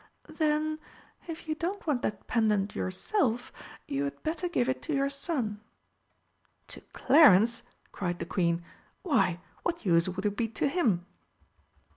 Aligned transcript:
"Then, 0.37 0.79
if 1.27 1.47
you 1.47 1.53
don't 1.53 1.85
want 1.85 2.01
that 2.01 2.25
pendant 2.25 2.73
yourself, 2.73 3.53
you 3.87 4.05
had 4.05 4.23
better 4.23 4.47
give 4.49 4.67
it 4.67 4.81
to 4.81 4.95
your 4.95 5.11
son." 5.11 5.61
"To 6.69 6.81
Clarence?" 6.91 7.61
cried 7.91 8.17
the 8.17 8.25
Queen. 8.25 8.63
"Why, 9.03 9.41
what 9.61 9.85
use 9.85 10.09
would 10.09 10.25
it 10.25 10.35
be 10.35 10.47
to 10.47 10.67
him?" 10.67 11.05